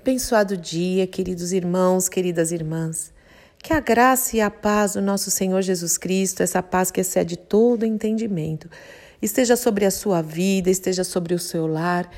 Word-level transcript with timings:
Abençoado 0.00 0.56
dia, 0.56 1.08
queridos 1.08 1.52
irmãos, 1.52 2.08
queridas 2.08 2.52
irmãs. 2.52 3.12
Que 3.60 3.72
a 3.72 3.80
graça 3.80 4.36
e 4.36 4.40
a 4.40 4.48
paz 4.48 4.92
do 4.92 5.02
nosso 5.02 5.28
Senhor 5.28 5.60
Jesus 5.60 5.98
Cristo, 5.98 6.40
essa 6.40 6.62
paz 6.62 6.92
que 6.92 7.00
excede 7.00 7.36
todo 7.36 7.84
entendimento, 7.84 8.70
esteja 9.20 9.56
sobre 9.56 9.84
a 9.84 9.90
sua 9.90 10.22
vida, 10.22 10.70
esteja 10.70 11.02
sobre 11.02 11.34
o 11.34 11.38
seu 11.38 11.66
lar, 11.66 12.08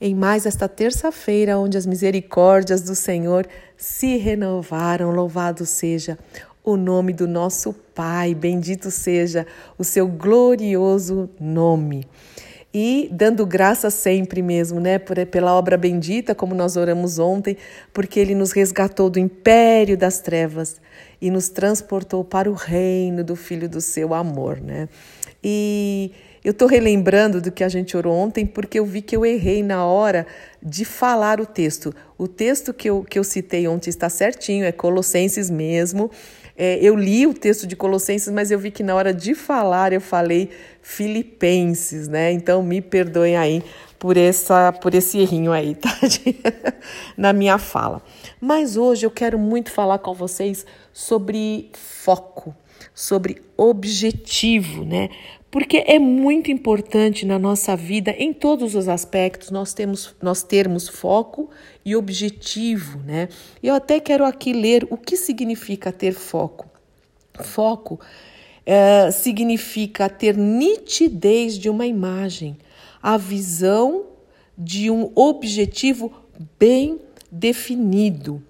em 0.00 0.12
mais 0.12 0.44
esta 0.44 0.68
terça-feira, 0.68 1.56
onde 1.56 1.78
as 1.78 1.86
misericórdias 1.86 2.82
do 2.82 2.96
Senhor 2.96 3.46
se 3.76 4.16
renovaram. 4.16 5.12
Louvado 5.12 5.64
seja 5.64 6.18
o 6.64 6.76
nome 6.76 7.12
do 7.12 7.28
nosso 7.28 7.72
Pai, 7.72 8.34
bendito 8.34 8.90
seja 8.90 9.46
o 9.78 9.84
seu 9.84 10.08
glorioso 10.08 11.30
nome 11.38 12.08
e 12.72 13.08
dando 13.10 13.44
graça 13.44 13.90
sempre 13.90 14.42
mesmo, 14.42 14.78
né, 14.78 14.98
por, 14.98 15.24
pela 15.26 15.54
obra 15.54 15.76
bendita, 15.76 16.34
como 16.34 16.54
nós 16.54 16.76
oramos 16.76 17.18
ontem, 17.18 17.56
porque 17.92 18.20
ele 18.20 18.34
nos 18.34 18.52
resgatou 18.52 19.10
do 19.10 19.18
império 19.18 19.96
das 19.96 20.20
trevas 20.20 20.80
e 21.20 21.30
nos 21.30 21.48
transportou 21.48 22.24
para 22.24 22.50
o 22.50 22.54
reino 22.54 23.24
do 23.24 23.34
filho 23.34 23.68
do 23.68 23.80
seu 23.80 24.14
amor, 24.14 24.60
né? 24.60 24.88
E 25.42 26.12
eu 26.44 26.52
estou 26.52 26.68
relembrando 26.68 27.40
do 27.40 27.52
que 27.52 27.62
a 27.62 27.68
gente 27.68 27.96
orou 27.96 28.14
ontem 28.14 28.46
porque 28.46 28.78
eu 28.78 28.86
vi 28.86 29.02
que 29.02 29.14
eu 29.14 29.26
errei 29.26 29.62
na 29.62 29.84
hora 29.84 30.26
de 30.62 30.84
falar 30.84 31.40
o 31.40 31.46
texto. 31.46 31.94
O 32.16 32.26
texto 32.26 32.72
que 32.72 32.88
eu, 32.88 33.02
que 33.02 33.18
eu 33.18 33.24
citei 33.24 33.68
ontem 33.68 33.90
está 33.90 34.08
certinho, 34.08 34.64
é 34.64 34.72
Colossenses 34.72 35.50
mesmo. 35.50 36.10
É, 36.62 36.78
eu 36.82 36.94
li 36.94 37.26
o 37.26 37.32
texto 37.32 37.66
de 37.66 37.74
Colossenses, 37.74 38.30
mas 38.30 38.50
eu 38.50 38.58
vi 38.58 38.70
que 38.70 38.82
na 38.82 38.94
hora 38.94 39.14
de 39.14 39.34
falar 39.34 39.94
eu 39.94 40.00
falei 40.00 40.50
Filipenses, 40.82 42.06
né? 42.06 42.30
Então 42.32 42.62
me 42.62 42.82
perdoem 42.82 43.34
aí 43.34 43.64
por 43.98 44.14
essa 44.18 44.70
por 44.70 44.94
esse 44.94 45.18
errinho 45.18 45.52
aí, 45.52 45.74
tá? 45.74 45.88
na 47.16 47.32
minha 47.32 47.56
fala. 47.56 48.02
Mas 48.38 48.76
hoje 48.76 49.06
eu 49.06 49.10
quero 49.10 49.38
muito 49.38 49.70
falar 49.70 50.00
com 50.00 50.12
vocês 50.12 50.66
sobre 50.92 51.70
foco, 51.72 52.54
sobre 52.94 53.40
objetivo, 53.56 54.84
né? 54.84 55.08
Porque 55.50 55.84
é 55.86 55.98
muito 55.98 56.50
importante 56.50 57.26
na 57.26 57.38
nossa 57.38 57.74
vida, 57.74 58.12
em 58.12 58.32
todos 58.32 58.76
os 58.76 58.88
aspectos, 58.88 59.50
nós, 59.50 59.74
temos, 59.74 60.14
nós 60.22 60.44
termos 60.44 60.88
foco 60.88 61.50
e 61.84 61.96
objetivo, 61.96 63.00
né? 63.00 63.28
Eu 63.60 63.74
até 63.74 63.98
quero 63.98 64.24
aqui 64.24 64.52
ler 64.52 64.86
o 64.90 64.96
que 64.96 65.16
significa 65.16 65.90
ter 65.90 66.12
foco. 66.12 66.68
Foco 67.34 67.98
é, 68.64 69.10
significa 69.10 70.08
ter 70.08 70.36
nitidez 70.36 71.58
de 71.58 71.68
uma 71.68 71.86
imagem, 71.86 72.56
a 73.02 73.16
visão 73.16 74.04
de 74.56 74.88
um 74.88 75.10
objetivo 75.16 76.12
bem 76.58 77.00
definido. 77.30 78.40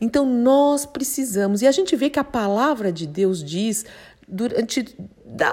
Então 0.00 0.24
nós 0.24 0.86
precisamos, 0.86 1.60
e 1.60 1.66
a 1.66 1.72
gente 1.72 1.96
vê 1.96 2.08
que 2.08 2.18
a 2.18 2.24
palavra 2.24 2.92
de 2.92 3.06
Deus 3.06 3.42
diz 3.42 3.84
durante 4.28 4.96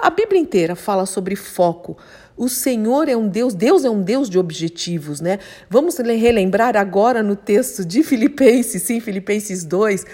a 0.02 0.10
Bíblia 0.10 0.40
inteira 0.40 0.74
fala 0.74 1.06
sobre 1.06 1.36
foco. 1.36 1.96
O 2.36 2.48
Senhor 2.48 3.08
é 3.08 3.16
um 3.16 3.28
Deus, 3.28 3.54
Deus 3.54 3.84
é 3.84 3.90
um 3.90 4.02
Deus 4.02 4.28
de 4.28 4.38
objetivos, 4.38 5.20
né? 5.20 5.38
Vamos 5.70 5.96
relembrar 5.96 6.76
agora 6.76 7.22
no 7.22 7.34
texto 7.34 7.84
de 7.84 8.02
Filipenses, 8.02 8.82
sim, 8.82 9.00
Filipenses 9.00 9.64
2, 9.64 10.04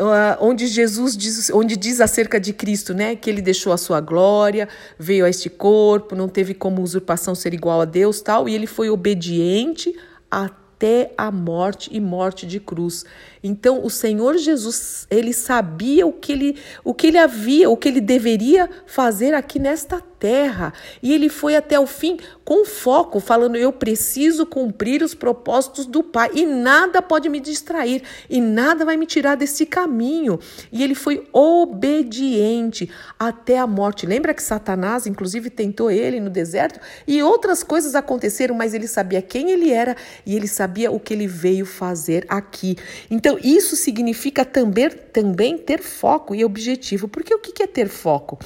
Uh, 0.00 0.38
onde 0.38 0.68
Jesus 0.68 1.16
diz, 1.16 1.50
onde 1.50 1.76
diz 1.76 2.00
acerca 2.00 2.38
de 2.38 2.52
Cristo, 2.52 2.94
né, 2.94 3.16
que 3.16 3.28
ele 3.28 3.42
deixou 3.42 3.72
a 3.72 3.76
sua 3.76 4.00
glória, 4.00 4.68
veio 4.96 5.24
a 5.24 5.28
este 5.28 5.50
corpo, 5.50 6.14
não 6.14 6.28
teve 6.28 6.54
como 6.54 6.80
usurpação 6.82 7.34
ser 7.34 7.52
igual 7.52 7.80
a 7.80 7.84
Deus, 7.84 8.20
tal, 8.20 8.48
e 8.48 8.54
ele 8.54 8.68
foi 8.68 8.90
obediente 8.90 9.92
até 10.30 11.12
a 11.18 11.32
morte 11.32 11.90
e 11.92 11.98
morte 11.98 12.46
de 12.46 12.60
cruz. 12.60 13.04
Então, 13.42 13.84
o 13.84 13.90
Senhor 13.90 14.36
Jesus, 14.36 15.06
ele 15.10 15.32
sabia 15.32 16.06
o 16.06 16.12
que 16.12 16.32
ele, 16.32 16.56
o 16.84 16.92
que 16.92 17.06
ele 17.06 17.18
havia, 17.18 17.70
o 17.70 17.76
que 17.76 17.88
ele 17.88 18.00
deveria 18.00 18.68
fazer 18.86 19.34
aqui 19.34 19.58
nesta 19.58 20.00
terra. 20.18 20.72
E 21.02 21.12
ele 21.12 21.28
foi 21.28 21.56
até 21.56 21.78
o 21.78 21.86
fim 21.86 22.18
com 22.44 22.64
foco, 22.64 23.20
falando: 23.20 23.56
eu 23.56 23.72
preciso 23.72 24.44
cumprir 24.44 25.02
os 25.02 25.14
propósitos 25.14 25.86
do 25.86 26.02
Pai 26.02 26.30
e 26.34 26.44
nada 26.44 27.00
pode 27.00 27.28
me 27.28 27.40
distrair 27.40 28.02
e 28.28 28.40
nada 28.40 28.84
vai 28.84 28.96
me 28.96 29.06
tirar 29.06 29.36
desse 29.36 29.64
caminho. 29.66 30.38
E 30.72 30.82
ele 30.82 30.94
foi 30.94 31.26
obediente 31.32 32.90
até 33.18 33.58
a 33.58 33.66
morte. 33.66 34.06
Lembra 34.06 34.34
que 34.34 34.42
Satanás, 34.42 35.06
inclusive, 35.06 35.50
tentou 35.50 35.90
ele 35.90 36.20
no 36.20 36.30
deserto 36.30 36.80
e 37.06 37.22
outras 37.22 37.62
coisas 37.62 37.94
aconteceram, 37.94 38.54
mas 38.54 38.74
ele 38.74 38.88
sabia 38.88 39.22
quem 39.22 39.50
ele 39.50 39.70
era 39.70 39.96
e 40.24 40.34
ele 40.34 40.48
sabia 40.48 40.90
o 40.90 40.98
que 40.98 41.12
ele 41.14 41.26
veio 41.26 41.66
fazer 41.66 42.24
aqui. 42.28 42.76
Então, 43.10 43.27
então, 43.28 43.38
isso 43.44 43.76
significa 43.76 44.42
também, 44.42 44.88
também 44.88 45.58
ter 45.58 45.82
foco 45.82 46.34
e 46.34 46.46
objetivo. 46.46 47.06
Porque 47.06 47.34
o 47.34 47.38
que 47.38 47.62
é 47.62 47.66
ter 47.66 47.86
foco? 47.86 48.38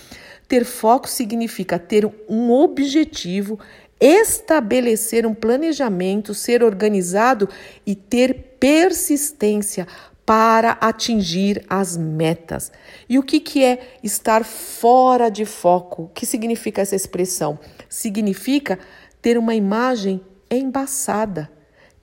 Ter 0.49 0.65
foco 0.65 1.09
significa 1.09 1.79
ter 1.79 2.05
um 2.29 2.51
objetivo, 2.51 3.61
estabelecer 4.01 5.25
um 5.25 5.35
planejamento, 5.35 6.35
ser 6.35 6.65
organizado 6.65 7.49
e 7.87 7.95
ter 7.95 8.57
persistência 8.59 9.87
para 10.27 10.73
atingir 10.81 11.65
as 11.69 11.97
metas. 11.97 12.73
E 13.09 13.21
o 13.21 13.23
que, 13.23 13.39
que 13.39 13.63
é 13.63 13.99
estar 14.03 14.45
fora 14.45 15.31
de 15.31 15.45
foco? 15.45 16.03
O 16.03 16.09
que 16.09 16.27
significa 16.27 16.83
essa 16.83 16.97
expressão? 16.97 17.57
Significa 17.89 18.81
ter 19.21 19.39
uma 19.39 19.55
imagem 19.55 20.21
embaçada 20.51 21.49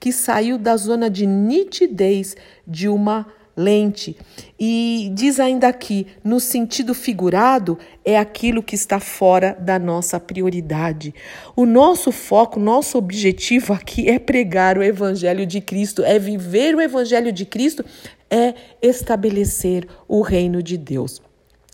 que 0.00 0.10
saiu 0.10 0.56
da 0.56 0.76
zona 0.76 1.10
de 1.10 1.26
nitidez 1.26 2.34
de 2.66 2.88
uma 2.88 3.26
lente. 3.56 4.16
E 4.58 5.10
diz 5.14 5.38
ainda 5.38 5.68
aqui, 5.68 6.06
no 6.24 6.40
sentido 6.40 6.94
figurado, 6.94 7.78
é 8.04 8.18
aquilo 8.18 8.62
que 8.62 8.74
está 8.74 8.98
fora 8.98 9.56
da 9.60 9.78
nossa 9.78 10.18
prioridade. 10.18 11.14
O 11.54 11.66
nosso 11.66 12.10
foco, 12.10 12.58
nosso 12.58 12.96
objetivo 12.96 13.74
aqui 13.74 14.08
é 14.08 14.18
pregar 14.18 14.78
o 14.78 14.82
Evangelho 14.82 15.44
de 15.44 15.60
Cristo, 15.60 16.02
é 16.02 16.18
viver 16.18 16.74
o 16.74 16.80
Evangelho 16.80 17.30
de 17.30 17.44
Cristo, 17.44 17.84
é 18.30 18.54
estabelecer 18.80 19.86
o 20.08 20.22
reino 20.22 20.62
de 20.62 20.78
Deus. 20.78 21.20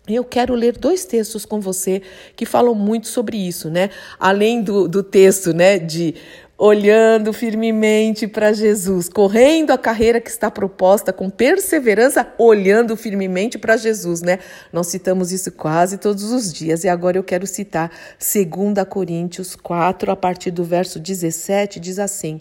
Eu 0.08 0.22
quero 0.22 0.54
ler 0.54 0.78
dois 0.78 1.04
textos 1.04 1.44
com 1.44 1.60
você 1.60 2.00
que 2.36 2.46
falam 2.46 2.76
muito 2.76 3.08
sobre 3.08 3.36
isso, 3.36 3.68
né? 3.68 3.90
Além 4.20 4.62
do, 4.62 4.86
do 4.86 5.02
texto, 5.02 5.52
né, 5.52 5.80
de 5.80 6.14
olhando 6.58 7.34
firmemente 7.34 8.26
para 8.26 8.52
Jesus, 8.52 9.10
correndo 9.10 9.72
a 9.72 9.78
carreira 9.78 10.20
que 10.20 10.30
está 10.30 10.50
proposta 10.50 11.12
com 11.12 11.28
perseverança, 11.28 12.26
olhando 12.38 12.96
firmemente 12.96 13.58
para 13.58 13.76
Jesus, 13.76 14.22
né? 14.22 14.38
Nós 14.72 14.86
citamos 14.86 15.32
isso 15.32 15.52
quase 15.52 15.98
todos 15.98 16.32
os 16.32 16.50
dias 16.50 16.82
e 16.84 16.88
agora 16.88 17.18
eu 17.18 17.24
quero 17.24 17.46
citar 17.46 17.90
2 18.18 18.88
Coríntios 18.88 19.54
4, 19.54 20.10
a 20.10 20.16
partir 20.16 20.50
do 20.50 20.64
verso 20.64 20.98
17, 20.98 21.78
diz 21.78 21.98
assim: 21.98 22.40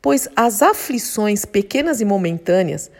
Pois 0.00 0.28
as 0.36 0.62
aflições 0.62 1.44
pequenas 1.44 2.00
e 2.00 2.04
momentâneas, 2.04 2.92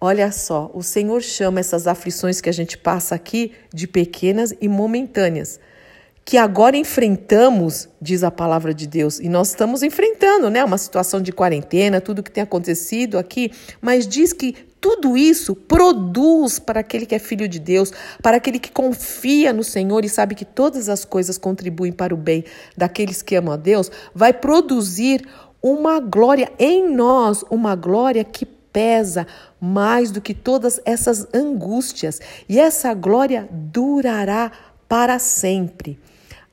olha 0.00 0.32
só, 0.32 0.68
o 0.74 0.82
Senhor 0.82 1.22
chama 1.22 1.60
essas 1.60 1.86
aflições 1.86 2.40
que 2.40 2.48
a 2.48 2.52
gente 2.52 2.76
passa 2.76 3.14
aqui 3.14 3.52
de 3.72 3.86
pequenas 3.86 4.52
e 4.60 4.68
momentâneas 4.68 5.60
que 6.26 6.36
agora 6.36 6.76
enfrentamos, 6.76 7.88
diz 8.02 8.24
a 8.24 8.32
palavra 8.32 8.74
de 8.74 8.84
Deus, 8.88 9.20
e 9.20 9.28
nós 9.28 9.50
estamos 9.50 9.84
enfrentando, 9.84 10.50
né, 10.50 10.64
uma 10.64 10.76
situação 10.76 11.22
de 11.22 11.30
quarentena, 11.30 12.00
tudo 12.00 12.20
que 12.20 12.32
tem 12.32 12.42
acontecido 12.42 13.16
aqui, 13.16 13.52
mas 13.80 14.08
diz 14.08 14.32
que 14.32 14.52
tudo 14.80 15.16
isso 15.16 15.54
produz 15.54 16.58
para 16.58 16.80
aquele 16.80 17.06
que 17.06 17.14
é 17.14 17.20
filho 17.20 17.48
de 17.48 17.60
Deus, 17.60 17.92
para 18.20 18.38
aquele 18.38 18.58
que 18.58 18.72
confia 18.72 19.52
no 19.52 19.62
Senhor 19.62 20.04
e 20.04 20.08
sabe 20.08 20.34
que 20.34 20.44
todas 20.44 20.88
as 20.88 21.04
coisas 21.04 21.38
contribuem 21.38 21.92
para 21.92 22.12
o 22.12 22.16
bem 22.16 22.44
daqueles 22.76 23.22
que 23.22 23.36
amam 23.36 23.54
a 23.54 23.56
Deus, 23.56 23.88
vai 24.12 24.32
produzir 24.32 25.24
uma 25.62 26.00
glória 26.00 26.50
em 26.58 26.92
nós, 26.92 27.44
uma 27.48 27.76
glória 27.76 28.24
que 28.24 28.44
pesa 28.44 29.28
mais 29.60 30.10
do 30.10 30.20
que 30.20 30.34
todas 30.34 30.80
essas 30.84 31.24
angústias, 31.32 32.20
e 32.48 32.58
essa 32.58 32.92
glória 32.94 33.48
durará 33.52 34.50
para 34.88 35.20
sempre. 35.20 36.00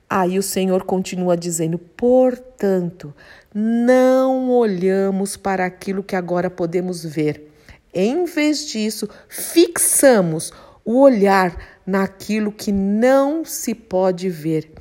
Aí 0.10 0.38
o 0.38 0.44
Senhor 0.44 0.84
continua 0.84 1.36
dizendo: 1.36 1.78
portanto, 1.78 3.14
não 3.54 4.50
olhamos 4.52 5.36
para 5.38 5.66
aquilo 5.66 6.04
que 6.04 6.16
agora 6.16 6.50
podemos 6.50 7.04
ver. 7.04 7.52
Em 7.94 8.26
vez 8.26 8.66
disso, 8.68 9.08
fixamos 9.28 10.52
o 10.84 11.00
olhar 11.00 11.56
naquilo 11.86 12.52
que 12.52 12.72
não 12.72 13.46
se 13.46 13.74
pode 13.76 14.30
ver. 14.30 14.72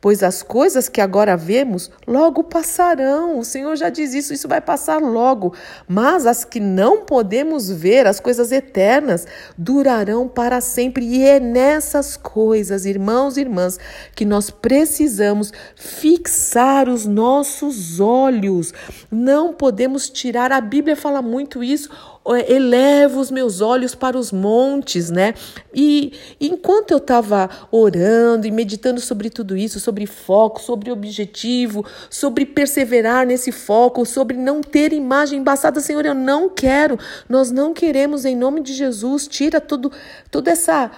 Pois 0.00 0.22
as 0.22 0.42
coisas 0.42 0.88
que 0.88 1.00
agora 1.00 1.36
vemos 1.36 1.90
logo 2.06 2.44
passarão. 2.44 3.38
O 3.38 3.44
Senhor 3.44 3.76
já 3.76 3.88
diz 3.88 4.14
isso, 4.14 4.32
isso 4.32 4.48
vai 4.48 4.60
passar 4.60 5.00
logo. 5.00 5.54
Mas 5.86 6.26
as 6.26 6.44
que 6.44 6.60
não 6.60 7.04
podemos 7.04 7.70
ver, 7.70 8.06
as 8.06 8.20
coisas 8.20 8.52
eternas, 8.52 9.26
durarão 9.56 10.28
para 10.28 10.60
sempre. 10.60 11.04
E 11.04 11.24
é 11.24 11.40
nessas 11.40 12.16
coisas, 12.16 12.86
irmãos 12.86 13.36
e 13.36 13.40
irmãs, 13.40 13.78
que 14.14 14.24
nós 14.24 14.50
precisamos 14.50 15.52
fixar 15.74 16.88
os 16.88 17.06
nossos 17.06 18.00
olhos. 18.00 18.72
Não 19.10 19.52
podemos 19.52 20.08
tirar, 20.08 20.52
a 20.52 20.60
Bíblia 20.60 20.96
fala 20.96 21.22
muito 21.22 21.62
isso 21.62 21.90
elevo 22.36 23.20
os 23.20 23.30
meus 23.30 23.60
olhos 23.60 23.94
para 23.94 24.18
os 24.18 24.30
montes, 24.30 25.10
né? 25.10 25.34
E 25.74 26.12
enquanto 26.40 26.90
eu 26.90 26.98
estava 26.98 27.48
orando 27.70 28.46
e 28.46 28.50
meditando 28.50 29.00
sobre 29.00 29.30
tudo 29.30 29.56
isso, 29.56 29.80
sobre 29.80 30.06
foco, 30.06 30.60
sobre 30.60 30.90
objetivo, 30.90 31.84
sobre 32.10 32.44
perseverar 32.44 33.26
nesse 33.26 33.52
foco, 33.52 34.04
sobre 34.04 34.36
não 34.36 34.60
ter 34.60 34.92
imagem 34.92 35.40
embaçada, 35.40 35.80
Senhor, 35.80 36.04
eu 36.04 36.14
não 36.14 36.48
quero, 36.48 36.98
nós 37.28 37.50
não 37.50 37.72
queremos, 37.72 38.24
em 38.24 38.36
nome 38.36 38.60
de 38.60 38.74
Jesus, 38.74 39.26
tira 39.26 39.60
todo, 39.60 39.90
toda 40.30 40.50
essa 40.50 40.90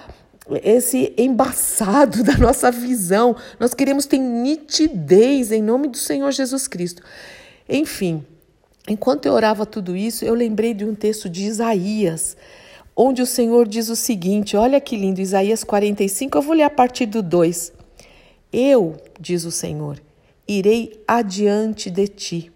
esse 0.63 1.13
embaçado 1.17 2.23
da 2.25 2.37
nossa 2.37 2.71
visão. 2.71 3.35
Nós 3.59 3.73
queremos 3.73 4.05
ter 4.05 4.17
nitidez 4.17 5.51
em 5.51 5.61
nome 5.61 5.87
do 5.87 5.97
Senhor 5.97 6.31
Jesus 6.31 6.67
Cristo. 6.67 7.01
Enfim, 7.69 8.25
Enquanto 8.87 9.25
eu 9.25 9.33
orava 9.33 9.65
tudo 9.65 9.95
isso, 9.95 10.25
eu 10.25 10.33
lembrei 10.33 10.73
de 10.73 10.83
um 10.83 10.95
texto 10.95 11.29
de 11.29 11.43
Isaías, 11.43 12.35
onde 12.95 13.21
o 13.21 13.25
Senhor 13.25 13.67
diz 13.67 13.89
o 13.89 13.95
seguinte: 13.95 14.57
olha 14.57 14.81
que 14.81 14.95
lindo, 14.95 15.21
Isaías 15.21 15.63
45, 15.63 16.37
eu 16.37 16.41
vou 16.41 16.55
ler 16.55 16.63
a 16.63 16.69
partir 16.69 17.05
do 17.05 17.21
2. 17.21 17.73
Eu, 18.51 18.97
diz 19.19 19.45
o 19.45 19.51
Senhor, 19.51 20.01
irei 20.47 21.01
adiante 21.07 21.89
de 21.89 22.07
ti. 22.07 22.51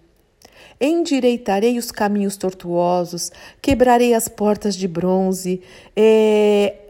Endireitarei 0.81 1.77
os 1.77 1.89
caminhos 1.89 2.35
tortuosos, 2.35 3.31
quebrarei 3.61 4.13
as 4.13 4.27
portas 4.27 4.75
de 4.75 4.89
bronze, 4.89 5.61
é, 5.95 6.84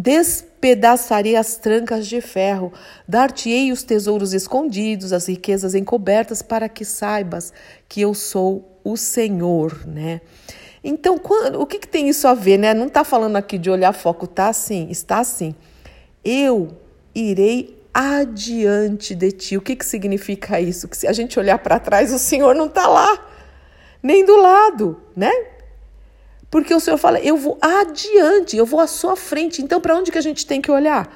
Despedaçarei 0.00 1.34
as 1.34 1.56
trancas 1.56 2.06
de 2.06 2.20
ferro, 2.20 2.72
dar-te-ei 3.06 3.72
os 3.72 3.82
tesouros 3.82 4.32
escondidos, 4.32 5.12
as 5.12 5.26
riquezas 5.26 5.74
encobertas, 5.74 6.40
para 6.40 6.68
que 6.68 6.84
saibas 6.84 7.52
que 7.88 8.00
eu 8.00 8.14
sou 8.14 8.78
o 8.84 8.96
Senhor, 8.96 9.84
né? 9.84 10.20
Então, 10.84 11.18
quando, 11.18 11.60
o 11.60 11.66
que, 11.66 11.80
que 11.80 11.88
tem 11.88 12.08
isso 12.08 12.28
a 12.28 12.34
ver, 12.34 12.58
né? 12.58 12.72
Não 12.72 12.86
está 12.86 13.02
falando 13.02 13.34
aqui 13.34 13.58
de 13.58 13.68
olhar 13.68 13.92
foco, 13.92 14.28
tá 14.28 14.46
assim, 14.46 14.86
está 14.88 15.18
assim. 15.18 15.52
Eu 16.24 16.76
irei 17.12 17.76
adiante 17.92 19.16
de 19.16 19.32
ti. 19.32 19.56
O 19.56 19.60
que, 19.60 19.74
que 19.74 19.84
significa 19.84 20.60
isso? 20.60 20.86
Que 20.86 20.96
se 20.96 21.08
a 21.08 21.12
gente 21.12 21.40
olhar 21.40 21.58
para 21.58 21.80
trás, 21.80 22.12
o 22.12 22.20
Senhor 22.20 22.54
não 22.54 22.66
está 22.66 22.86
lá, 22.86 23.26
nem 24.00 24.24
do 24.24 24.36
lado, 24.36 25.02
né? 25.16 25.32
Porque 26.50 26.74
o 26.74 26.80
Senhor 26.80 26.96
fala, 26.96 27.20
eu 27.20 27.36
vou 27.36 27.58
adiante, 27.60 28.56
eu 28.56 28.64
vou 28.64 28.80
à 28.80 28.86
sua 28.86 29.16
frente. 29.16 29.60
Então, 29.62 29.80
para 29.80 29.94
onde 29.94 30.10
que 30.10 30.18
a 30.18 30.22
gente 30.22 30.46
tem 30.46 30.60
que 30.60 30.70
olhar? 30.70 31.08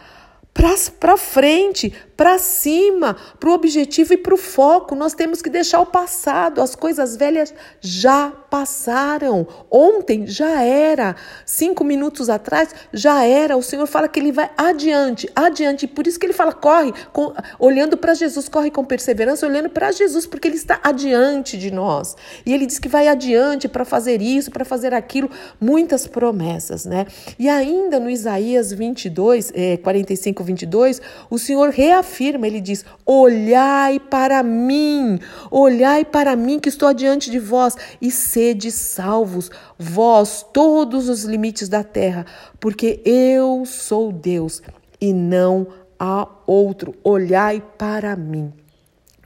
Para 1.01 1.17
frente, 1.17 1.93
para 2.23 2.39
cima, 2.39 3.17
para 3.41 3.51
o 3.51 3.53
objetivo 3.53 4.15
e 4.15 4.17
para 4.17 4.33
o 4.33 4.37
foco. 4.37 4.95
Nós 4.95 5.13
temos 5.13 5.43
que 5.43 5.51
deixar 5.51 5.81
o 5.81 5.87
passado, 5.87 6.63
as 6.63 6.77
coisas 6.77 7.17
velhas 7.17 7.53
já 7.81 8.31
passaram. 8.49 9.45
Ontem 9.69 10.25
já 10.25 10.63
era, 10.63 11.17
cinco 11.45 11.83
minutos 11.83 12.31
atrás 12.31 12.73
já 12.93 13.25
era. 13.25 13.57
O 13.57 13.63
Senhor 13.63 13.89
fala 13.89 14.07
que 14.07 14.21
Ele 14.21 14.31
vai 14.31 14.49
adiante, 14.57 15.29
adiante. 15.35 15.89
Por 15.89 16.07
isso 16.07 16.17
que 16.17 16.25
Ele 16.25 16.33
fala, 16.33 16.53
corre, 16.53 16.93
com, 17.13 17.35
olhando 17.59 17.97
para 17.97 18.15
Jesus, 18.15 18.49
corre 18.49 18.71
com 18.71 18.85
perseverança, 18.85 19.45
olhando 19.45 19.69
para 19.69 19.91
Jesus, 19.91 20.25
porque 20.25 20.47
Ele 20.47 20.55
está 20.55 20.79
adiante 20.85 21.59
de 21.59 21.73
nós. 21.73 22.17
E 22.47 22.55
Ele 22.55 22.67
diz 22.67 22.79
que 22.79 22.87
vai 22.87 23.09
adiante 23.09 23.67
para 23.69 23.85
fazer 23.85 24.23
isso, 24.23 24.49
para 24.49 24.65
fazer 24.65 24.95
aquilo, 24.95 25.29
muitas 25.61 26.07
promessas, 26.07 26.85
né? 26.85 27.05
E 27.37 27.49
ainda 27.49 27.99
no 27.99 28.09
Isaías 28.09 28.73
22, 28.73 29.51
é, 29.57 29.77
45, 29.79 30.45
22, 30.45 31.03
o 31.29 31.37
Senhor 31.37 31.71
reafirma 31.71 32.12
afirma, 32.13 32.47
ele 32.47 32.61
diz: 32.61 32.85
Olhai 33.07 33.99
para 33.99 34.43
mim, 34.43 35.19
olhai 35.51 36.05
para 36.05 36.37
mim 36.37 36.61
que 36.61 36.69
estou 36.69 36.89
adiante 36.89 37.31
de 37.31 37.39
vós 37.39 37.75
e 38.01 38.11
sede 38.11 38.71
salvos, 38.71 39.51
vós, 39.79 40.45
todos 40.53 41.09
os 41.09 41.25
limites 41.25 41.69
da 41.69 41.83
terra, 41.83 42.27
porque 42.61 43.01
eu 43.05 43.65
sou 43.65 44.13
Deus 44.13 44.63
e 45.01 45.13
não 45.13 45.67
há 45.99 46.29
outro. 46.47 46.95
Olhai 47.03 47.63
para 47.79 48.15
mim. 48.15 48.53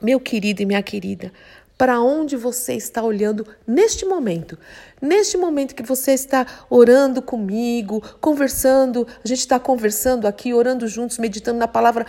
Meu 0.01 0.21
querido 0.21 0.63
e 0.63 0.67
minha 0.67 0.83
querida, 0.83 1.33
para 1.77 2.01
onde 2.01 2.37
você 2.37 2.75
está 2.75 3.03
olhando 3.03 3.47
neste 3.67 4.05
momento. 4.05 4.59
Neste 5.01 5.37
momento 5.37 5.75
que 5.75 5.83
você 5.83 6.13
está 6.13 6.47
orando 6.71 7.21
comigo, 7.21 8.03
conversando, 8.21 9.07
a 9.23 9.29
gente 9.29 9.41
está 9.41 9.59
conversando 9.59 10.27
aqui, 10.27 10.55
orando 10.55 10.89
juntos, 10.89 11.19
meditando 11.19 11.59
na 11.59 11.69
palavra. 11.69 12.07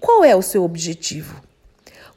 Qual 0.00 0.24
é 0.24 0.34
o 0.36 0.42
seu 0.42 0.64
objetivo? 0.64 1.40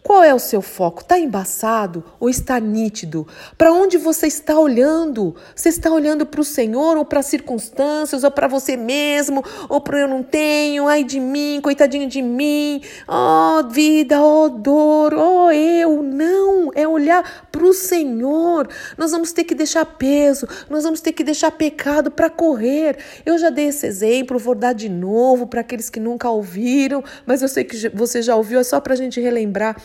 Qual 0.01 0.23
é 0.23 0.33
o 0.33 0.39
seu 0.39 0.61
foco? 0.61 1.01
Está 1.01 1.19
embaçado 1.19 2.03
ou 2.19 2.29
está 2.29 2.57
nítido? 2.57 3.27
Para 3.57 3.71
onde 3.71 3.97
você 3.97 4.27
está 4.27 4.57
olhando? 4.57 5.35
Você 5.53 5.69
está 5.69 5.91
olhando 5.91 6.25
para 6.25 6.39
o 6.39 6.43
Senhor 6.43 6.97
ou 6.97 7.03
para 7.03 7.19
as 7.19 7.25
circunstâncias 7.25 8.23
ou 8.23 8.31
para 8.31 8.47
você 8.47 8.77
mesmo? 8.77 9.43
Ou 9.67 9.81
para 9.81 9.99
eu 9.99 10.07
não 10.07 10.23
tenho? 10.23 10.87
Ai 10.87 11.03
de 11.03 11.19
mim, 11.19 11.59
coitadinho 11.61 12.07
de 12.07 12.21
mim. 12.21 12.81
Oh 13.07 13.67
vida, 13.69 14.23
oh 14.23 14.47
dor, 14.47 15.13
oh 15.13 15.51
eu. 15.51 16.01
Não, 16.01 16.71
é 16.73 16.87
olhar 16.87 17.47
para 17.51 17.63
o 17.63 17.73
Senhor. 17.73 18.69
Nós 18.97 19.11
vamos 19.11 19.33
ter 19.33 19.43
que 19.43 19.53
deixar 19.53 19.85
peso, 19.85 20.47
nós 20.69 20.85
vamos 20.85 21.01
ter 21.01 21.11
que 21.11 21.25
deixar 21.25 21.51
pecado 21.51 22.09
para 22.09 22.29
correr. 22.29 22.97
Eu 23.25 23.37
já 23.37 23.49
dei 23.49 23.67
esse 23.67 23.85
exemplo, 23.85 24.39
vou 24.39 24.55
dar 24.55 24.73
de 24.73 24.87
novo 24.87 25.45
para 25.45 25.61
aqueles 25.61 25.89
que 25.89 25.99
nunca 25.99 26.29
ouviram, 26.29 27.03
mas 27.25 27.41
eu 27.41 27.49
sei 27.49 27.65
que 27.65 27.89
você 27.89 28.21
já 28.21 28.35
ouviu, 28.35 28.59
é 28.59 28.63
só 28.63 28.79
para 28.79 28.93
a 28.93 28.97
gente 28.97 29.19
relembrar. 29.19 29.75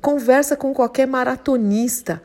Conversa 0.00 0.56
com 0.56 0.72
qualquer 0.72 1.06
maratonista. 1.06 2.22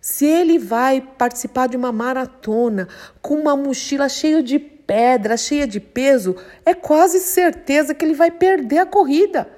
Se 0.00 0.26
ele 0.26 0.58
vai 0.58 1.00
participar 1.00 1.68
de 1.68 1.76
uma 1.76 1.92
maratona 1.92 2.88
com 3.20 3.34
uma 3.34 3.56
mochila 3.56 4.08
cheia 4.08 4.42
de 4.42 4.58
pedra, 4.58 5.36
cheia 5.36 5.66
de 5.66 5.78
peso, 5.78 6.36
é 6.66 6.74
quase 6.74 7.20
certeza 7.20 7.94
que 7.94 8.04
ele 8.04 8.14
vai 8.14 8.30
perder 8.30 8.78
a 8.78 8.86
corrida. 8.86 9.48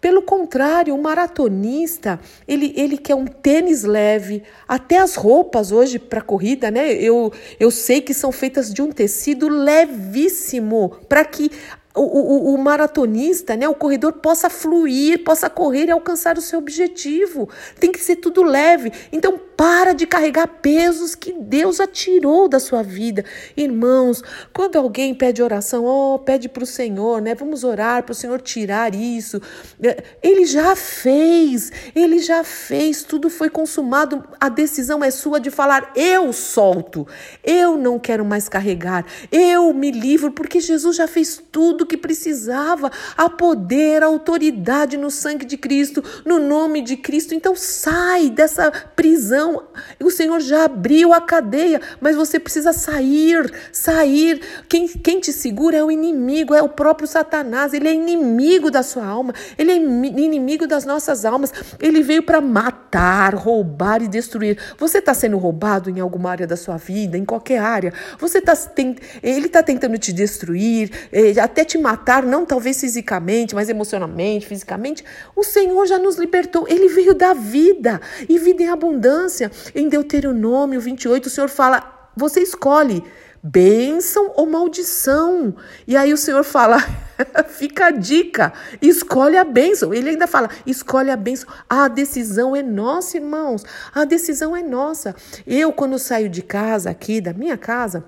Pelo 0.00 0.22
contrário, 0.22 0.94
o 0.94 1.02
maratonista, 1.02 2.18
ele, 2.48 2.72
ele 2.74 2.96
quer 2.96 3.14
um 3.14 3.26
tênis 3.26 3.84
leve, 3.84 4.42
até 4.66 4.96
as 4.96 5.14
roupas 5.14 5.70
hoje 5.72 5.98
para 5.98 6.22
corrida, 6.22 6.70
né? 6.70 6.90
Eu, 6.94 7.30
eu 7.58 7.70
sei 7.70 8.00
que 8.00 8.14
são 8.14 8.32
feitas 8.32 8.72
de 8.72 8.80
um 8.80 8.90
tecido 8.90 9.46
levíssimo, 9.46 10.96
para 11.06 11.22
que 11.22 11.50
o, 11.94 12.02
o, 12.02 12.54
o, 12.54 12.58
maratonista, 12.58 13.56
né, 13.56 13.68
o 13.68 13.74
corredor 13.74 14.12
possa 14.14 14.48
fluir, 14.48 15.24
possa 15.24 15.50
correr 15.50 15.86
e 15.86 15.90
alcançar 15.90 16.38
o 16.38 16.40
seu 16.40 16.58
objetivo. 16.58 17.48
Tem 17.80 17.90
que 17.90 17.98
ser 17.98 18.16
tudo 18.16 18.42
leve. 18.42 18.92
Então, 19.10 19.40
para 19.60 19.92
de 19.92 20.06
carregar 20.06 20.46
pesos 20.46 21.14
que 21.14 21.32
Deus 21.32 21.76
já 21.76 21.86
tirou 21.86 22.48
da 22.48 22.58
sua 22.58 22.82
vida. 22.82 23.24
Irmãos, 23.54 24.22
quando 24.54 24.76
alguém 24.76 25.14
pede 25.14 25.42
oração, 25.42 25.84
oh, 25.84 26.18
pede 26.18 26.48
para 26.48 26.62
o 26.62 26.66
Senhor, 26.66 27.20
né? 27.20 27.34
Vamos 27.34 27.62
orar 27.62 28.02
para 28.04 28.12
o 28.12 28.14
Senhor 28.14 28.40
tirar 28.40 28.94
isso. 28.94 29.38
É, 29.82 30.02
ele 30.22 30.46
já 30.46 30.74
fez, 30.74 31.70
ele 31.94 32.20
já 32.20 32.42
fez, 32.42 33.02
tudo 33.02 33.28
foi 33.28 33.50
consumado. 33.50 34.24
A 34.40 34.48
decisão 34.48 35.04
é 35.04 35.10
sua 35.10 35.38
de 35.38 35.50
falar: 35.50 35.92
eu 35.94 36.32
solto, 36.32 37.06
eu 37.44 37.76
não 37.76 37.98
quero 37.98 38.24
mais 38.24 38.48
carregar, 38.48 39.04
eu 39.30 39.74
me 39.74 39.90
livro, 39.90 40.32
porque 40.32 40.58
Jesus 40.58 40.96
já 40.96 41.06
fez 41.06 41.42
tudo 41.52 41.79
que 41.86 41.96
precisava. 41.96 42.90
Há 43.16 43.28
poder, 43.28 44.02
autoridade 44.02 44.96
no 44.96 45.10
sangue 45.10 45.44
de 45.44 45.56
Cristo, 45.56 46.02
no 46.24 46.38
nome 46.38 46.82
de 46.82 46.96
Cristo. 46.96 47.34
Então 47.34 47.54
sai 47.54 48.30
dessa 48.30 48.70
prisão 48.70 49.62
o 50.02 50.10
Senhor 50.10 50.40
já 50.40 50.64
abriu 50.64 51.12
a 51.12 51.20
cadeia, 51.20 51.80
mas 52.00 52.16
você 52.16 52.38
precisa 52.38 52.72
sair, 52.72 53.52
sair. 53.72 54.40
Quem, 54.68 54.88
quem 54.88 55.20
te 55.20 55.32
segura 55.32 55.76
é 55.76 55.84
o 55.84 55.90
inimigo, 55.90 56.54
é 56.54 56.62
o 56.62 56.68
próprio 56.68 57.06
Satanás. 57.06 57.72
Ele 57.72 57.88
é 57.88 57.92
inimigo 57.92 58.70
da 58.70 58.82
sua 58.82 59.04
alma, 59.04 59.34
ele 59.58 59.72
é 59.72 59.76
inimigo 59.76 60.66
das 60.66 60.84
nossas 60.84 61.24
almas. 61.24 61.52
Ele 61.78 62.02
veio 62.02 62.22
para 62.22 62.40
matar, 62.40 63.34
roubar 63.34 64.02
e 64.02 64.08
destruir. 64.08 64.58
Você 64.78 64.98
está 64.98 65.14
sendo 65.14 65.38
roubado 65.38 65.90
em 65.90 66.00
alguma 66.00 66.30
área 66.30 66.46
da 66.46 66.56
sua 66.56 66.76
vida, 66.76 67.16
em 67.16 67.24
qualquer 67.24 67.58
área. 67.58 67.92
Você 68.18 68.40
tá, 68.40 68.54
tem, 68.56 68.96
ele 69.22 69.46
está 69.46 69.62
tentando 69.62 69.98
te 69.98 70.12
destruir, 70.12 70.90
eh, 71.12 71.38
até 71.40 71.64
te 71.64 71.69
matar, 71.78 72.22
não 72.22 72.44
talvez 72.44 72.80
fisicamente, 72.80 73.54
mas 73.54 73.68
emocionalmente, 73.68 74.46
fisicamente. 74.46 75.04
O 75.34 75.42
Senhor 75.42 75.86
já 75.86 75.98
nos 75.98 76.16
libertou. 76.16 76.66
Ele 76.68 76.88
veio 76.88 77.14
da 77.14 77.32
vida 77.32 78.00
e 78.28 78.38
vida 78.38 78.62
em 78.62 78.68
abundância. 78.68 79.50
Em 79.74 79.88
Deuteronômio 79.88 80.80
28, 80.80 81.26
o 81.26 81.30
Senhor 81.30 81.48
fala: 81.48 82.10
você 82.16 82.40
escolhe 82.40 83.02
bênção 83.42 84.32
ou 84.36 84.46
maldição. 84.46 85.54
E 85.86 85.96
aí 85.96 86.12
o 86.12 86.16
Senhor 86.16 86.44
fala: 86.44 86.78
Fica 87.48 87.86
a 87.86 87.90
dica. 87.90 88.52
Escolhe 88.80 89.36
a 89.36 89.44
bênção. 89.44 89.94
Ele 89.94 90.10
ainda 90.10 90.26
fala: 90.26 90.48
escolhe 90.66 91.10
a 91.10 91.16
bênção. 91.16 91.48
A 91.68 91.88
decisão 91.88 92.54
é 92.54 92.62
nossa, 92.62 93.16
irmãos. 93.16 93.64
A 93.94 94.04
decisão 94.04 94.54
é 94.54 94.62
nossa. 94.62 95.14
Eu, 95.46 95.72
quando 95.72 95.98
saio 95.98 96.28
de 96.28 96.42
casa, 96.42 96.90
aqui, 96.90 97.20
da 97.20 97.32
minha 97.32 97.56
casa, 97.56 98.04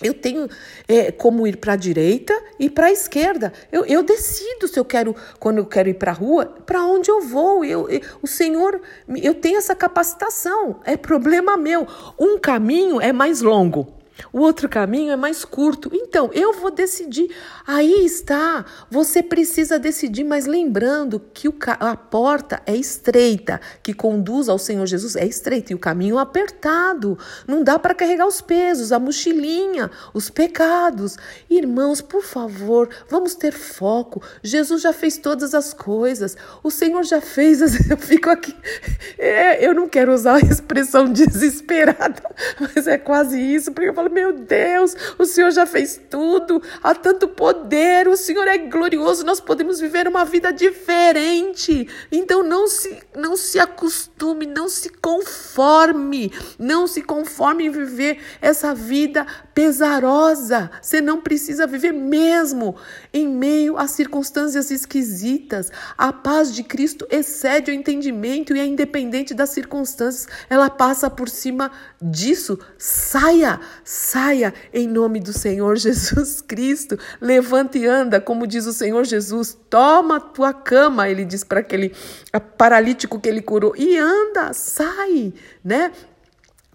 eu 0.00 0.14
tenho 0.14 0.48
é, 0.86 1.10
como 1.10 1.46
ir 1.46 1.56
para 1.56 1.72
a 1.72 1.76
direita 1.76 2.32
e 2.58 2.70
para 2.70 2.86
a 2.86 2.92
esquerda. 2.92 3.52
Eu, 3.72 3.84
eu, 3.84 4.02
decido 4.02 4.68
se 4.68 4.78
eu 4.78 4.84
quero, 4.84 5.14
quando 5.40 5.58
eu 5.58 5.66
quero 5.66 5.88
ir 5.88 5.94
para 5.94 6.12
a 6.12 6.14
rua, 6.14 6.46
para 6.64 6.84
onde 6.84 7.10
eu 7.10 7.20
vou. 7.20 7.64
Eu, 7.64 7.88
eu, 7.88 8.00
o 8.22 8.26
Senhor, 8.26 8.80
eu 9.20 9.34
tenho 9.34 9.58
essa 9.58 9.74
capacitação. 9.74 10.80
É 10.84 10.96
problema 10.96 11.56
meu. 11.56 11.86
Um 12.18 12.38
caminho 12.38 13.00
é 13.00 13.12
mais 13.12 13.40
longo. 13.40 13.97
O 14.32 14.40
outro 14.40 14.68
caminho 14.68 15.12
é 15.12 15.16
mais 15.16 15.44
curto. 15.44 15.90
Então, 15.92 16.30
eu 16.32 16.52
vou 16.54 16.70
decidir. 16.70 17.34
Aí 17.66 18.04
está. 18.04 18.64
Você 18.90 19.22
precisa 19.22 19.78
decidir, 19.78 20.24
mas 20.24 20.46
lembrando 20.46 21.20
que 21.32 21.48
a 21.80 21.96
porta 21.96 22.62
é 22.66 22.74
estreita, 22.76 23.60
que 23.82 23.92
conduz 23.94 24.48
ao 24.48 24.58
Senhor 24.58 24.86
Jesus 24.86 25.16
é 25.16 25.26
estreita 25.26 25.72
e 25.72 25.76
o 25.76 25.78
caminho 25.78 26.18
apertado. 26.18 27.18
Não 27.46 27.62
dá 27.62 27.78
para 27.78 27.94
carregar 27.94 28.26
os 28.26 28.40
pesos, 28.40 28.92
a 28.92 28.98
mochilinha, 28.98 29.90
os 30.12 30.30
pecados. 30.30 31.16
Irmãos, 31.48 32.00
por 32.00 32.22
favor, 32.22 32.88
vamos 33.08 33.34
ter 33.34 33.52
foco. 33.52 34.22
Jesus 34.42 34.82
já 34.82 34.92
fez 34.92 35.16
todas 35.16 35.54
as 35.54 35.72
coisas. 35.72 36.36
O 36.62 36.70
Senhor 36.70 37.02
já 37.04 37.20
fez. 37.20 37.58
Eu 37.88 37.96
fico 37.96 38.30
aqui. 38.30 38.54
É, 39.18 39.64
eu 39.64 39.74
não 39.74 39.88
quero 39.88 40.12
usar 40.12 40.36
a 40.36 40.40
expressão 40.40 41.10
desesperada, 41.12 42.22
mas 42.60 42.86
é 42.86 42.98
quase 42.98 43.40
isso, 43.40 43.72
porque 43.72 43.88
eu 43.88 43.94
falo, 43.94 44.07
meu 44.10 44.32
Deus, 44.32 44.94
o 45.18 45.24
Senhor 45.24 45.50
já 45.50 45.66
fez 45.66 46.00
tudo, 46.10 46.62
há 46.82 46.94
tanto 46.94 47.28
poder, 47.28 48.08
o 48.08 48.16
Senhor 48.16 48.46
é 48.48 48.58
glorioso, 48.58 49.24
nós 49.24 49.40
podemos 49.40 49.80
viver 49.80 50.06
uma 50.08 50.24
vida 50.24 50.52
diferente. 50.52 51.88
Então 52.10 52.42
não 52.42 52.66
se, 52.66 53.02
não 53.14 53.36
se 53.36 53.58
acostume, 53.58 54.46
não 54.46 54.68
se 54.68 54.90
conforme, 54.90 56.32
não 56.58 56.86
se 56.86 57.02
conforme 57.02 57.66
em 57.66 57.70
viver 57.70 58.18
essa 58.40 58.74
vida 58.74 59.26
pesarosa. 59.58 60.70
Você 60.80 61.00
não 61.00 61.20
precisa 61.20 61.66
viver 61.66 61.90
mesmo 61.90 62.76
em 63.12 63.26
meio 63.26 63.76
a 63.76 63.88
circunstâncias 63.88 64.70
esquisitas. 64.70 65.72
A 65.96 66.12
paz 66.12 66.54
de 66.54 66.62
Cristo 66.62 67.04
excede 67.10 67.72
o 67.72 67.74
entendimento 67.74 68.54
e 68.54 68.60
é 68.60 68.64
independente 68.64 69.34
das 69.34 69.50
circunstâncias, 69.50 70.28
ela 70.48 70.70
passa 70.70 71.10
por 71.10 71.28
cima 71.28 71.72
disso. 72.00 72.56
Saia, 72.78 73.58
saia 73.82 74.54
em 74.72 74.86
nome 74.86 75.18
do 75.18 75.32
Senhor 75.32 75.74
Jesus 75.76 76.40
Cristo. 76.40 76.96
Levanta 77.20 77.78
e 77.78 77.84
anda, 77.84 78.20
como 78.20 78.46
diz 78.46 78.64
o 78.64 78.72
Senhor 78.72 79.04
Jesus. 79.04 79.58
Toma 79.68 80.18
a 80.18 80.20
tua 80.20 80.52
cama, 80.52 81.08
ele 81.08 81.24
diz 81.24 81.42
para 81.42 81.58
aquele 81.58 81.92
paralítico 82.56 83.18
que 83.18 83.28
ele 83.28 83.42
curou, 83.42 83.74
e 83.76 83.98
anda, 83.98 84.52
sai, 84.52 85.34
né? 85.64 85.90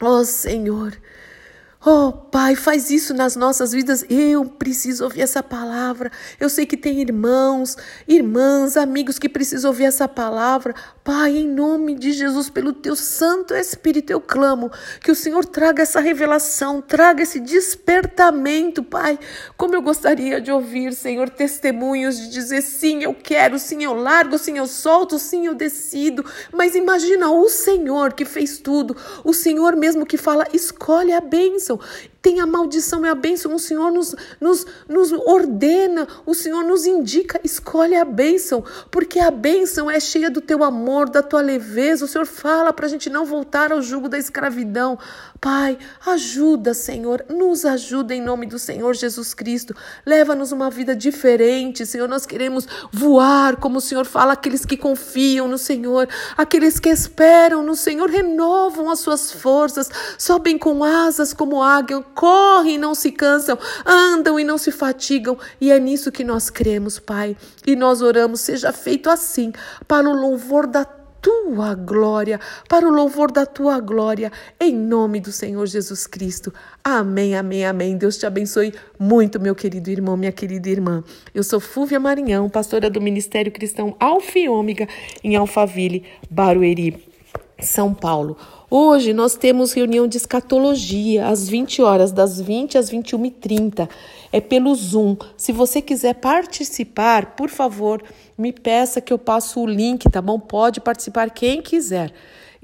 Ó 0.02 0.20
oh, 0.20 0.26
Senhor, 0.26 0.92
Oh, 1.86 2.14
Pai, 2.14 2.56
faz 2.56 2.90
isso 2.90 3.14
nas 3.14 3.36
nossas 3.36 3.74
vidas. 3.74 4.06
Eu 4.10 4.46
preciso 4.46 5.04
ouvir 5.04 5.20
essa 5.20 5.44
palavra. 5.44 6.10
Eu 6.40 6.50
sei 6.50 6.66
que 6.66 6.78
tem 6.78 7.02
irmãos, 7.02 7.76
irmãs, 8.08 8.78
amigos 8.78 9.20
que 9.20 9.28
precisam 9.28 9.70
ouvir 9.70 9.84
essa 9.84 10.08
palavra. 10.08 10.74
Pai, 11.04 11.38
em 11.38 11.48
nome 11.48 11.94
de 11.96 12.14
Jesus, 12.14 12.50
pelo 12.50 12.72
teu 12.72 12.96
Santo 12.96 13.54
Espírito, 13.54 14.12
eu 14.12 14.22
clamo 14.22 14.72
que 15.02 15.12
o 15.12 15.16
Senhor 15.16 15.44
traga 15.46 15.84
essa 15.84 16.00
revelação, 16.00 16.82
traga 16.82 17.22
esse 17.22 17.42
despertamento, 17.42 18.82
Pai. 18.82 19.20
Como 19.58 19.76
eu 19.76 19.82
gostaria 19.82 20.40
de 20.40 20.50
ouvir, 20.50 20.94
Senhor, 20.94 21.30
testemunhos 21.30 22.18
de 22.18 22.30
dizer 22.30 22.62
sim, 22.62 23.04
eu 23.04 23.14
quero, 23.14 23.60
sim, 23.60 23.84
eu 23.84 23.94
largo, 23.94 24.38
sim, 24.38 24.58
eu 24.58 24.68
solto, 24.68 25.20
sim, 25.20 25.48
eu 25.48 25.54
decido. 25.54 26.24
Mas 26.54 26.76
imagina 26.76 27.30
o 27.30 27.50
Senhor 27.50 28.14
que 28.14 28.24
fez 28.24 28.58
tudo, 28.58 28.96
o 29.26 29.34
Senhor 29.34 29.76
mesmo 29.76 30.06
que 30.06 30.18
fala, 30.18 30.48
escolhe 30.54 31.12
a 31.12 31.20
bênção 31.20 31.73
bênção. 31.78 32.13
Tem 32.24 32.40
a 32.40 32.48
maldição 32.48 33.06
e 33.06 33.10
a 33.10 33.14
bênção. 33.14 33.54
O 33.54 33.60
Senhor 33.60 33.92
nos, 33.92 34.16
nos, 34.40 34.66
nos 34.88 35.12
ordena, 35.12 36.08
o 36.26 36.34
Senhor 36.34 36.64
nos 36.64 36.86
indica, 36.86 37.38
escolhe 37.44 37.98
a 37.98 38.06
bênção, 38.06 38.64
porque 38.90 39.20
a 39.20 39.30
bênção 39.30 39.92
é 39.92 40.00
cheia 40.00 40.32
do 40.32 40.40
teu 40.40 40.64
amor, 40.64 41.10
da 41.10 41.22
tua 41.22 41.42
leveza. 41.42 42.06
O 42.06 42.08
Senhor 42.08 42.26
fala 42.26 42.72
para 42.72 42.86
a 42.86 42.90
gente 42.90 43.10
não 43.10 43.26
voltar 43.26 43.74
ao 43.74 43.82
jugo 43.82 44.08
da 44.08 44.18
escravidão. 44.18 44.98
Pai, 45.42 45.78
ajuda, 46.06 46.74
Senhor, 46.74 47.26
nos 47.28 47.66
ajuda 47.66 48.16
em 48.16 48.22
nome 48.22 48.46
do 48.46 48.58
Senhor 48.58 48.96
Jesus 48.96 49.34
Cristo. 49.34 49.76
Leva-nos 50.06 50.54
uma 50.54 50.70
vida 50.70 50.96
diferente, 50.96 51.86
Senhor. 51.86 52.08
Nós 52.08 52.26
queremos 52.26 52.66
voar, 52.90 53.58
como 53.58 53.80
o 53.80 53.82
Senhor 53.82 54.06
fala, 54.06 54.32
aqueles 54.32 54.66
que 54.66 54.78
confiam 54.78 55.50
no 55.50 55.58
Senhor, 55.58 56.08
aqueles 56.38 56.80
que 56.80 56.88
esperam 56.88 57.62
no 57.62 57.76
Senhor, 57.76 58.10
renovam 58.10 58.90
as 58.90 59.00
suas 59.00 59.34
forças, 59.34 59.90
sobem 60.18 60.58
com 60.58 60.82
asas 60.82 61.34
como 61.34 61.62
águia, 61.62 62.02
correm 62.14 62.76
e 62.76 62.78
não 62.78 62.96
se 62.96 63.12
cansam, 63.12 63.58
andam 63.86 64.40
e 64.40 64.44
não 64.44 64.58
se 64.58 64.72
fatigam. 64.72 65.38
E 65.60 65.72
é 65.72 65.80
nisso 65.80 66.12
que 66.12 66.24
nós 66.24 66.50
cremos, 66.50 67.00
Pai. 67.00 67.36
E 67.66 67.76
nós 67.76 68.02
oramos, 68.02 68.42
seja 68.42 68.72
feito 68.72 69.10
assim, 69.10 69.52
para 69.88 70.10
o 70.10 70.14
louvor 70.14 70.68
da 70.68 70.86
tua 71.24 71.74
glória, 71.74 72.38
para 72.68 72.86
o 72.86 72.92
louvor 72.92 73.32
da 73.32 73.46
tua 73.46 73.80
glória, 73.80 74.30
em 74.60 74.76
nome 74.76 75.22
do 75.22 75.32
Senhor 75.32 75.66
Jesus 75.66 76.06
Cristo. 76.06 76.54
Amém, 76.84 77.34
amém, 77.34 77.66
amém. 77.66 77.98
Deus 77.98 78.18
te 78.18 78.26
abençoe 78.26 78.74
muito, 79.00 79.40
meu 79.40 79.56
querido 79.56 79.90
irmão, 79.90 80.18
minha 80.18 80.34
querida 80.34 80.70
irmã. 80.70 81.02
Eu 81.34 81.42
sou 81.42 81.62
Fúvia 81.62 81.98
Marinhão, 81.98 82.50
pastora 82.50 82.90
do 82.90 83.00
Ministério 83.00 83.54
Cristão 83.54 83.96
Alfa 84.02 84.38
e 84.38 84.50
Ômega, 84.50 84.86
em 85.24 85.38
Alphaville, 85.38 86.04
Barueri, 86.30 87.13
São 87.60 87.94
Paulo. 87.94 88.38
Hoje 88.70 89.14
nós 89.14 89.36
temos 89.36 89.72
reunião 89.74 90.08
de 90.08 90.18
escatologia 90.18 91.28
às 91.28 91.48
20 91.48 91.82
horas, 91.82 92.12
das 92.12 92.42
20 92.42 92.78
às 92.78 92.90
21h30. 92.90 93.88
É 94.32 94.42
pelo 94.42 94.74
Zoom. 94.74 95.16
Se 95.38 95.52
você 95.52 95.82
quiser 95.82 96.16
participar, 96.16 97.36
por 97.36 97.50
favor, 97.50 98.04
me 98.38 98.52
peça 98.52 99.00
que 99.00 99.14
eu 99.14 99.20
passo 99.20 99.62
o 99.62 99.68
link, 99.68 100.10
tá 100.10 100.22
bom? 100.22 100.40
Pode 100.40 100.82
participar 100.82 101.30
quem 101.30 101.62
quiser. 101.62 102.12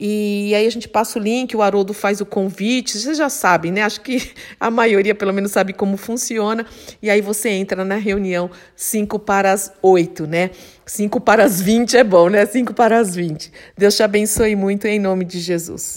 E 0.02 0.56
aí 0.56 0.66
a 0.66 0.72
gente 0.72 0.88
passa 0.88 1.20
o 1.20 1.22
link, 1.22 1.58
o 1.58 1.62
Haroldo 1.62 1.94
faz 1.94 2.22
o 2.22 2.26
convite, 2.26 2.98
vocês 2.98 3.18
já 3.18 3.28
sabem, 3.28 3.70
né? 3.70 3.82
Acho 3.82 4.00
que 4.00 4.32
a 4.58 4.72
maioria 4.72 5.14
pelo 5.14 5.34
menos 5.34 5.52
sabe 5.52 5.74
como 5.74 5.98
funciona. 5.98 6.66
E 7.02 7.10
aí 7.10 7.20
você 7.20 7.50
entra 7.50 7.84
na 7.84 7.96
reunião 7.96 8.50
5 8.78 9.20
para 9.20 9.52
as 9.52 9.74
8, 9.82 10.26
né? 10.26 10.52
5 10.86 11.20
para 11.20 11.44
as 11.44 11.62
20 11.62 11.98
é 11.98 12.04
bom, 12.04 12.30
né? 12.30 12.46
5 12.46 12.74
para 12.74 12.98
as 12.98 13.14
20. 13.14 13.52
Deus 13.78 13.98
te 13.98 14.02
abençoe 14.02 14.56
muito 14.56 14.88
em 14.88 15.00
nome 15.00 15.26
de 15.26 15.40
Jesus. 15.40 15.88